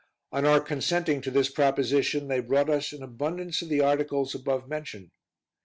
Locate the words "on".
0.31-0.45